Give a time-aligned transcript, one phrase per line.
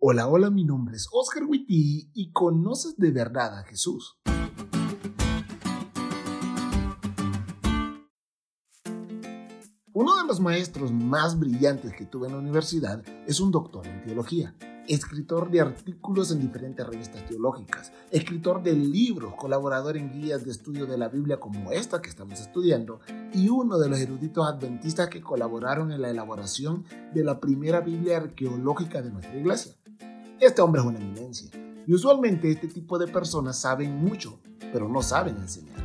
[0.00, 4.16] Hola, hola, mi nombre es Oscar Witty y conoces de verdad a Jesús.
[9.92, 14.00] Uno de los maestros más brillantes que tuve en la universidad es un doctor en
[14.04, 14.54] teología,
[14.86, 20.86] escritor de artículos en diferentes revistas teológicas, escritor de libros, colaborador en guías de estudio
[20.86, 23.00] de la Biblia como esta que estamos estudiando
[23.32, 26.84] y uno de los eruditos adventistas que colaboraron en la elaboración
[27.14, 29.72] de la primera Biblia arqueológica de nuestra iglesia.
[30.40, 31.50] Este hombre es una eminencia.
[31.86, 34.38] Y usualmente este tipo de personas saben mucho,
[34.72, 35.76] pero no saben enseñar.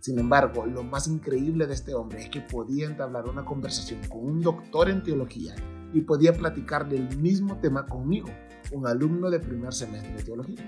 [0.00, 4.24] Sin embargo, lo más increíble de este hombre es que podía entablar una conversación con
[4.24, 5.54] un doctor en teología
[5.92, 8.28] y podía platicar del mismo tema conmigo,
[8.72, 10.64] un alumno de primer semestre de teología.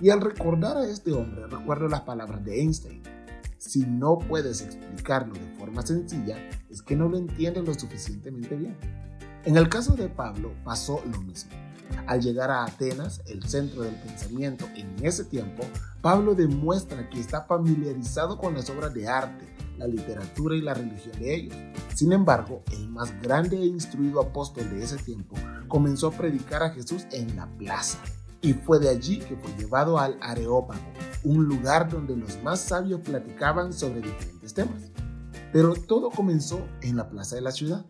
[0.00, 3.02] Y al recordar a este hombre, recuerdo las palabras de Einstein.
[3.66, 6.36] Si no puedes explicarlo de forma sencilla,
[6.70, 8.76] es que no lo entiendes lo suficientemente bien.
[9.44, 11.50] En el caso de Pablo pasó lo mismo.
[12.06, 15.64] Al llegar a Atenas, el centro del pensamiento en ese tiempo,
[16.00, 19.44] Pablo demuestra que está familiarizado con las obras de arte,
[19.78, 21.56] la literatura y la religión de ellos.
[21.92, 25.34] Sin embargo, el más grande e instruido apóstol de ese tiempo
[25.66, 27.98] comenzó a predicar a Jesús en la plaza.
[28.46, 30.80] Y fue de allí que fue llevado al Areópago,
[31.24, 34.84] un lugar donde los más sabios platicaban sobre diferentes temas.
[35.52, 37.84] Pero todo comenzó en la plaza de la ciudad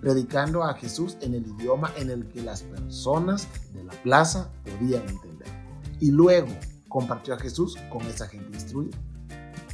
[0.00, 5.08] predicando a Jesús en el idioma en el que las personas de la plaza podían
[5.08, 5.46] entender.
[6.00, 6.48] Y luego
[6.88, 8.98] compartió a Jesús con esa gente instruida.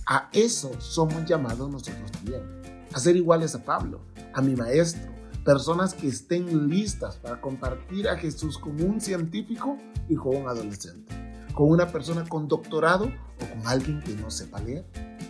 [0.06, 2.42] A eso somos llamados nosotros también,
[2.92, 4.02] a ser iguales a Pablo,
[4.34, 5.10] a mi maestro,
[5.46, 11.46] personas que estén listas para compartir a Jesús con un científico y con un adolescente,
[11.54, 14.84] con una persona con doctorado o con alguien que no sepa leer.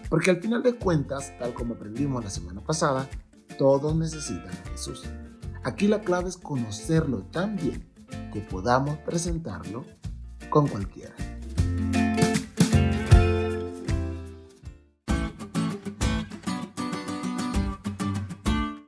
[0.09, 3.07] Porque al final de cuentas, tal como aprendimos la semana pasada,
[3.59, 5.05] todos necesitan a Jesús.
[5.65, 7.87] Aquí la clave es conocerlo tan bien
[8.33, 9.85] que podamos presentarlo
[10.49, 11.15] con cualquiera.